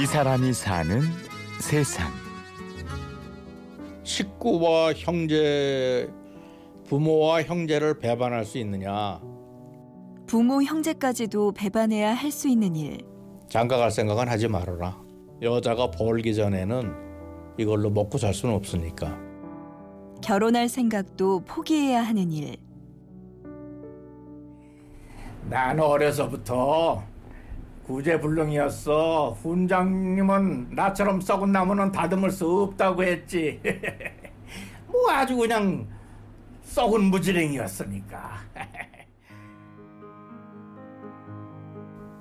이 0.00 0.06
사람이 0.06 0.52
사는 0.54 1.02
세상. 1.60 2.10
식구와 4.02 4.94
형제, 4.94 6.08
부모와 6.88 7.42
형제를 7.42 7.98
배반할 7.98 8.44
수 8.46 8.56
있느냐? 8.58 9.20
부모 10.26 10.62
형제까지도 10.62 11.52
배반해야 11.52 12.14
할 12.14 12.30
수 12.30 12.48
있는 12.48 12.74
일. 12.76 12.98
장가 13.48 13.76
갈 13.76 13.90
생각은 13.90 14.28
하지 14.28 14.48
말아라. 14.48 14.96
여자가 15.42 15.90
벌기 15.90 16.34
전에는 16.34 16.94
이걸로 17.58 17.90
먹고 17.90 18.16
살 18.16 18.32
수는 18.32 18.54
없으니까. 18.54 19.18
결혼할 20.22 20.68
생각도 20.68 21.40
포기해야 21.44 22.02
하는 22.02 22.30
일. 22.30 22.56
난 25.48 25.78
어려서부터 25.80 27.02
구제불능이었어. 27.90 29.36
훈장님은 29.42 30.70
나처럼 30.70 31.20
썩은 31.20 31.50
나무는 31.50 31.90
다듬을 31.90 32.30
수 32.30 32.62
없다고 32.62 33.02
했지. 33.02 33.60
뭐 34.86 35.10
아주 35.10 35.36
그냥 35.36 35.88
썩은 36.62 37.04
무지랭이였으니까. 37.04 38.40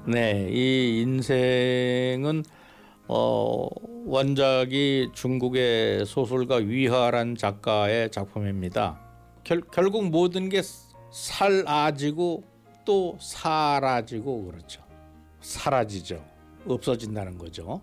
네, 0.08 0.48
이 0.50 1.02
인생은 1.02 2.44
어, 3.08 3.68
원작이 4.06 5.12
중국의 5.14 6.06
소설가 6.08 6.56
위하란 6.56 7.36
작가의 7.36 8.10
작품입니다. 8.10 9.00
결, 9.44 9.62
결국 9.72 10.10
모든 10.10 10.50
게 10.50 10.62
살아지고 11.12 12.44
또 12.86 13.18
사라지고 13.20 14.46
그렇죠. 14.46 14.89
사라지죠. 15.42 16.24
없어진다는 16.68 17.38
거죠. 17.38 17.82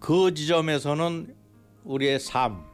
그 0.00 0.34
지점에서는 0.34 1.34
우리의 1.84 2.20
삶, 2.20 2.64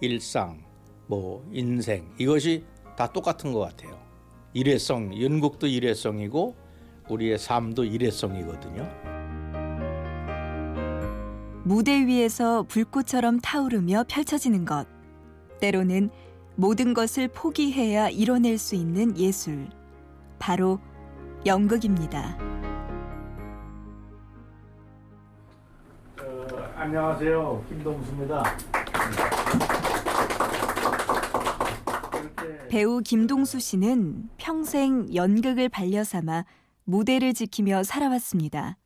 일상, 0.00 0.62
뭐 1.06 1.48
인생 1.52 2.12
이것이 2.18 2.64
다 2.96 3.12
똑같은 3.12 3.52
것 3.52 3.60
같아요. 3.60 3.98
일회성, 4.52 5.20
연극도 5.22 5.66
일회성이고 5.66 6.56
우리의 7.08 7.38
삶도 7.38 7.84
일회성이거든요. 7.84 8.88
무대 11.64 12.06
위에서 12.06 12.64
불꽃처럼 12.64 13.40
타오르며 13.40 14.04
펼쳐지는 14.08 14.64
것. 14.64 14.86
때로는 15.60 16.10
모든 16.56 16.94
것을 16.94 17.28
포기해야 17.28 18.08
이뤄낼 18.08 18.58
수 18.58 18.74
있는 18.74 19.16
예술. 19.16 19.68
바로 20.38 20.80
연극입니다. 21.46 22.49
안녕하세요. 26.80 27.66
김동수입니다. 27.68 28.42
배우 32.70 33.02
김동수 33.02 33.60
씨는 33.60 34.30
평생 34.38 35.14
연극을 35.14 35.68
반려 35.68 36.02
삼아 36.04 36.46
무대를 36.84 37.34
지키며 37.34 37.82
살아왔습니다. 37.82 38.78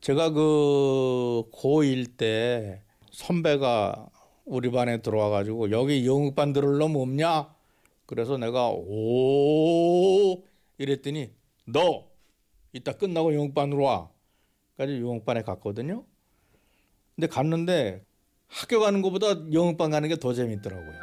제가 0.00 0.30
그 0.30 1.44
고1 1.52 2.16
때 2.16 2.82
선배가 3.12 4.08
우리 4.44 4.72
반에 4.72 5.00
들어와 5.00 5.30
가지고 5.30 5.70
여기 5.70 6.04
영국반 6.04 6.52
들을 6.52 6.78
놈 6.78 6.96
없냐? 6.96 7.54
그래서 8.06 8.36
내가 8.36 8.68
오 8.68 10.42
이랬더니 10.78 11.30
너 11.66 12.08
이따 12.72 12.90
끝나고 12.90 13.32
영국반으로 13.32 13.84
와. 13.84 14.10
까지 14.76 14.98
영국반에 15.00 15.42
갔거든요. 15.42 16.04
근데 17.20 17.26
갔는데 17.34 18.02
학교 18.48 18.80
가는 18.80 19.02
것보다 19.02 19.26
영국반 19.52 19.90
가는 19.90 20.08
게 20.08 20.16
더 20.16 20.32
재밌더라고요. 20.32 20.94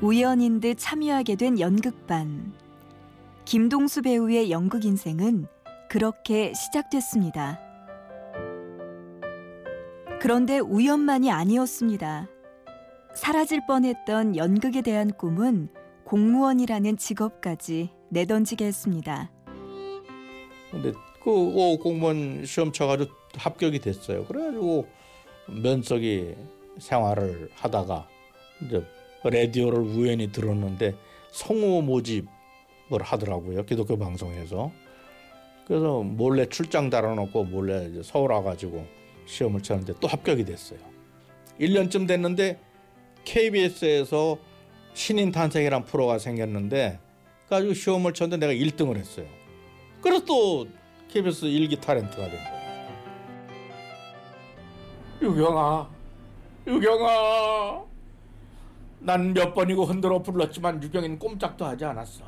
우연인 0.00 0.60
듯 0.60 0.76
참여하게 0.78 1.36
된 1.36 1.60
연극반. 1.60 2.54
김동수 3.44 4.00
배우의 4.00 4.50
연극 4.50 4.86
인생은 4.86 5.48
그렇게 5.90 6.54
시작됐습니다. 6.54 7.60
그런데 10.22 10.60
우연만이 10.60 11.30
아니었습니다. 11.30 12.26
사라질 13.14 13.66
뻔했던 13.66 14.36
연극에 14.36 14.80
대한 14.80 15.12
꿈은 15.12 15.68
공무원이라는 16.04 16.96
직업까지 16.96 17.90
내던지게 18.08 18.64
했습니다. 18.64 19.30
근데 20.70 20.94
그 21.22 21.30
어, 21.30 21.76
공무원 21.76 22.44
시험 22.44 22.72
쳐가지고 22.72 23.10
합격이 23.36 23.80
됐어요. 23.80 24.24
그래가지고 24.24 24.86
면석이 25.48 26.34
생활을 26.78 27.50
하다가 27.54 28.08
이제 28.64 28.82
라디오를 29.22 29.78
우연히 29.80 30.32
들었는데 30.32 30.94
성우 31.32 31.82
모집을 31.82 33.02
하더라고요. 33.02 33.64
기독교 33.64 33.98
방송에서. 33.98 34.72
그래서 35.66 36.02
몰래 36.02 36.46
출장 36.46 36.90
달아놓고 36.90 37.44
몰래 37.44 37.90
서울 38.02 38.32
와가지고 38.32 38.84
시험을 39.26 39.62
쳤는데 39.62 39.94
또 40.00 40.08
합격이 40.08 40.44
됐어요. 40.44 40.80
1년쯤 41.60 42.08
됐는데 42.08 42.58
KBS에서 43.24 44.38
신인 44.94 45.30
탄생이란 45.30 45.84
프로가 45.84 46.18
생겼는데 46.18 46.98
가지고 47.48 47.74
시험을 47.74 48.14
쳤는데 48.14 48.46
내가 48.46 48.58
1등을 48.58 48.96
했어요. 48.96 49.26
그래서 50.00 50.24
또 50.24 50.66
KBS 51.12 51.46
일기 51.46 51.76
타렌트가 51.80 52.22
된 52.28 52.32
거예요. 52.32 52.60
유경아, 55.22 55.88
유경아. 56.66 57.84
난 59.00 59.32
몇 59.32 59.54
번이고 59.54 59.84
흔들어 59.84 60.22
불렀지만 60.22 60.82
유경이는 60.82 61.18
꼼짝도 61.18 61.64
하지 61.64 61.84
않았어. 61.84 62.22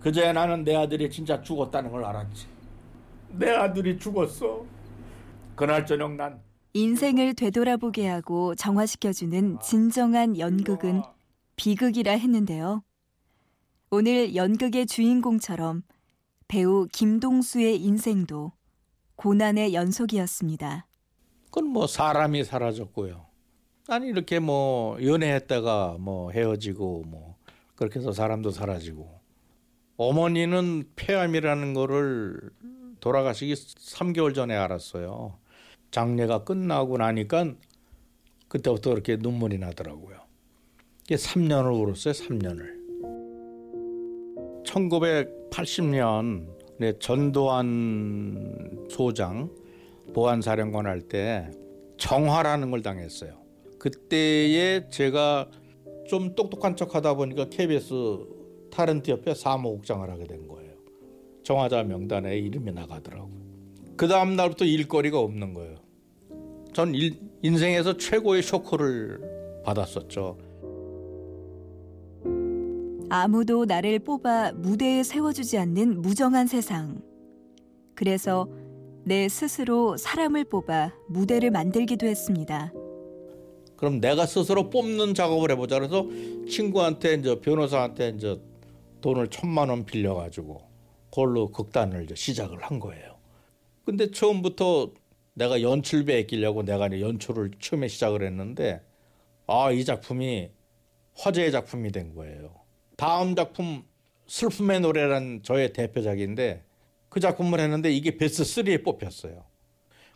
그제야 0.00 0.32
나는 0.32 0.64
내 0.64 0.74
아들이 0.74 1.10
진짜 1.10 1.40
죽었다는 1.40 1.90
걸 1.90 2.04
알았지. 2.04 2.46
내 3.30 3.50
아들이 3.50 3.98
죽었어. 3.98 4.64
그날 5.54 5.86
저녁 5.86 6.12
난 6.14 6.40
인생을 6.72 7.34
되돌아보게 7.34 8.08
하고 8.08 8.54
정화시켜주는 8.54 9.60
진정한 9.60 10.38
연극은 10.38 11.02
비극이라 11.56 12.12
했는데요. 12.12 12.82
오늘 13.90 14.34
연극의 14.34 14.86
주인공처럼 14.86 15.82
배우 16.48 16.86
김동수의 16.92 17.82
인생도 17.82 18.52
고난의 19.16 19.74
연속이었습니다. 19.74 20.86
그건 21.46 21.68
뭐 21.68 21.86
사람이 21.86 22.44
사라졌고요. 22.44 23.26
아니 23.88 24.08
이렇게 24.08 24.38
뭐 24.38 24.96
연애했다가 25.02 25.98
뭐 26.00 26.30
헤어지고 26.30 27.04
뭐 27.06 27.36
그렇게 27.76 28.00
해서 28.00 28.12
사람도 28.12 28.50
사라지고 28.50 29.20
어머니는 29.96 30.84
폐암이라는 30.96 31.74
거를 31.74 32.50
돌아가시기 33.00 33.54
3개월 33.54 34.34
전에 34.34 34.54
알았어요. 34.56 35.38
장례가 35.90 36.44
끝나고 36.44 36.98
나니까 36.98 37.54
그때부터 38.48 38.90
그렇게 38.90 39.16
눈물이 39.16 39.58
나더라고요. 39.58 40.18
이게 41.04 41.16
3년을 41.16 41.80
울었어요. 41.80 42.14
3년을. 42.14 42.83
1980년 44.74 46.48
전두환 46.98 48.86
소장 48.90 49.48
보안사령관 50.12 50.86
할 50.86 51.00
때 51.02 51.48
정화라는 51.96 52.70
걸 52.72 52.82
당했어요. 52.82 53.34
그때에 53.78 54.88
제가 54.88 55.48
좀 56.08 56.34
똑똑한 56.34 56.74
척 56.76 56.94
하다 56.96 57.14
보니까 57.14 57.48
KBS 57.48 57.94
타렌트 58.70 59.10
협회 59.10 59.32
사무국장을 59.32 60.10
하게 60.10 60.24
된 60.24 60.48
거예요. 60.48 60.72
정화자 61.44 61.84
명단에 61.84 62.36
이름이 62.38 62.72
나가더라고요. 62.72 63.44
그 63.96 64.08
다음 64.08 64.34
날부터 64.34 64.64
일거리가 64.64 65.20
없는 65.20 65.54
거예요. 65.54 65.76
전 66.72 66.94
일, 66.94 67.16
인생에서 67.42 67.96
최고의 67.96 68.42
쇼크를 68.42 69.62
받았었죠. 69.64 70.36
아무도 73.10 73.64
나를 73.64 73.98
뽑아 74.00 74.52
무대에 74.52 75.02
세워주지 75.02 75.58
않는 75.58 76.02
무정한 76.02 76.46
세상. 76.46 77.02
그래서 77.94 78.48
내 79.04 79.28
스스로 79.28 79.96
사람을 79.96 80.44
뽑아 80.44 80.92
무대를 81.08 81.50
만들기도 81.50 82.06
했습니다. 82.06 82.72
그럼 83.76 84.00
내가 84.00 84.26
스스로 84.26 84.70
뽑는 84.70 85.14
작업을 85.14 85.50
해보자. 85.50 85.78
그래서 85.78 86.06
친구한테 86.48 87.14
이제 87.14 87.40
변호사한테 87.40 88.10
이제 88.16 88.40
돈을 89.00 89.28
천만 89.28 89.68
원 89.68 89.84
빌려가지고 89.84 90.62
그걸로 91.10 91.50
극단을 91.50 92.04
이제 92.04 92.14
시작을 92.14 92.62
한 92.62 92.80
거예요. 92.80 93.14
근데 93.84 94.10
처음부터 94.10 94.92
내가 95.34 95.60
연출비에 95.60 96.24
끼려고 96.24 96.62
내가 96.62 96.88
연출을 97.00 97.50
처음에 97.60 97.88
시작을 97.88 98.22
했는데 98.24 98.80
아 99.46 99.70
이 99.70 99.84
작품이 99.84 100.50
화제의 101.16 101.52
작품이 101.52 101.92
된 101.92 102.14
거예요. 102.14 102.63
다음 102.96 103.34
작품 103.34 103.84
슬픔의 104.26 104.80
노래란 104.80 105.42
저의 105.42 105.72
대표작인데 105.72 106.64
그 107.08 107.20
작품을 107.20 107.60
했는데 107.60 107.90
이게 107.90 108.16
베스트 108.16 108.42
3에 108.42 108.84
뽑혔어요. 108.84 109.44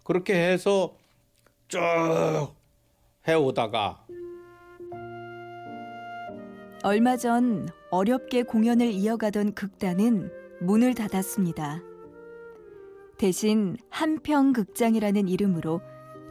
그렇게 0.05 0.35
해서 0.35 0.97
쭉 1.69 1.79
해오다가 3.27 4.07
얼마 6.83 7.17
전 7.17 7.69
어렵게 7.91 8.45
공연을 8.45 8.91
이어가던 8.93 9.55
극단은 9.55 10.31
문을 10.61 10.95
닫았습니다. 10.95 11.83
대신 13.19 13.77
한평 13.91 14.53
극장이라는 14.53 15.29
이름으로 15.29 15.81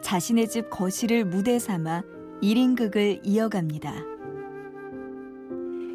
자신의 0.01 0.47
집 0.47 0.69
거실을 0.69 1.25
무대 1.25 1.59
삼아 1.59 2.03
1인극을 2.41 3.21
이어갑니다. 3.23 4.16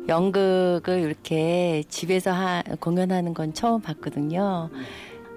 연극을 0.09 1.01
이렇게 1.01 1.83
집에서 1.89 2.33
하, 2.33 2.63
공연하는 2.81 3.35
건 3.35 3.55
처음 3.55 3.81
봤거든요. 3.81 4.71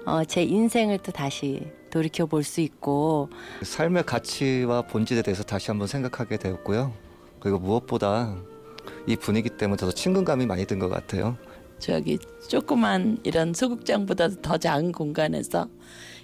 어, 0.04 0.24
제 0.24 0.42
인생을 0.42 0.98
또 0.98 1.12
다시 1.12 1.66
돌이켜 1.90 2.26
볼 2.26 2.42
수 2.44 2.60
있고 2.60 3.28
삶의 3.62 4.04
가치와 4.04 4.82
본질에 4.82 5.22
대해서 5.22 5.42
다시 5.42 5.70
한번 5.70 5.86
생각하게 5.88 6.36
되었고요. 6.36 6.92
그리고 7.40 7.58
무엇보다 7.58 8.36
이 9.06 9.16
분위기 9.16 9.48
때문에 9.50 9.76
저도 9.76 9.92
친근감이 9.92 10.46
많이 10.46 10.64
든 10.66 10.78
것 10.78 10.88
같아요. 10.88 11.36
저기 11.78 12.18
조그만 12.48 13.18
이런 13.22 13.52
소극장보다도 13.54 14.42
더 14.42 14.56
작은 14.58 14.92
공간에서 14.92 15.68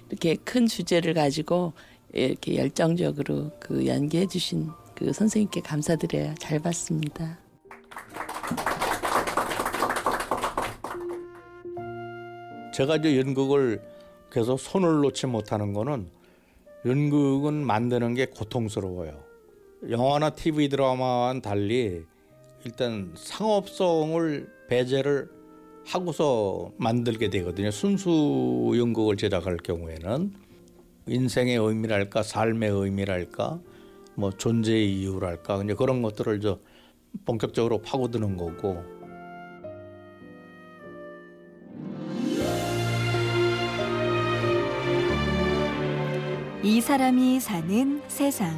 이렇게 0.09 0.35
큰 0.35 0.67
주제를 0.67 1.13
가지고 1.13 1.73
이렇게 2.11 2.57
열정적으로 2.57 3.51
그 3.59 3.85
연기해 3.87 4.27
주신 4.27 4.69
그 4.95 5.11
선생님께 5.13 5.61
감사드려요. 5.61 6.35
잘 6.39 6.59
봤습니다. 6.59 7.39
제가 12.73 12.95
이제 12.95 13.19
연극을 13.19 13.81
계속 14.31 14.59
손을 14.59 15.01
놓지 15.01 15.27
못하는 15.27 15.73
거는 15.73 16.07
연극은 16.85 17.65
만드는 17.65 18.15
게 18.15 18.25
고통스러워요. 18.25 19.23
영화나 19.91 20.31
TV 20.31 20.69
드라마와는 20.69 21.41
달리 21.41 22.03
일단 22.65 23.13
상업성을 23.15 24.49
배제를 24.67 25.29
하고서 25.85 26.71
만들게 26.77 27.29
되거든요. 27.29 27.69
순수 27.69 28.71
연극을 28.75 29.17
제작할 29.17 29.57
경우에는 29.57 30.33
인생의 31.05 31.57
의미랄까, 31.57 32.23
삶의 32.23 32.71
의미랄까, 32.71 33.59
뭐 34.15 34.31
존재의 34.31 34.99
이유랄까, 34.99 35.61
그런 35.77 36.01
것들을 36.01 36.39
저 36.41 36.59
본격적으로 37.25 37.81
파고드는 37.83 38.37
거고 38.37 39.02
이 46.65 46.79
사람이 46.79 47.41
사는 47.41 48.01
세상. 48.07 48.49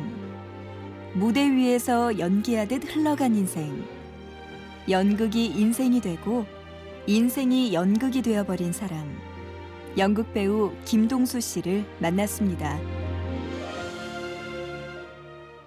무대 1.16 1.50
위에서 1.50 2.19
연기하듯 2.19 2.96
흘러간 2.96 3.36
인생. 3.36 3.84
연극이 4.88 5.48
인생이 5.48 6.02
되고 6.02 6.46
인생이 7.07 7.74
연극이 7.74 8.22
되어버린 8.22 8.74
사람. 8.74 9.18
연극 9.98 10.31
배우 10.36 10.72
김동수 10.86 11.42
씨를 11.42 11.84
만났습니다. 11.98 12.78